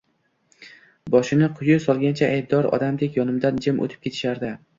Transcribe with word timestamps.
Boshini 1.15 1.49
quyi 1.59 1.75
solgancha, 1.83 2.31
aybdor 2.37 2.69
odamdek 2.79 3.21
yonimdan 3.21 3.61
jim 3.69 3.85
o`tib 3.87 3.95
ketishardi 4.01 4.53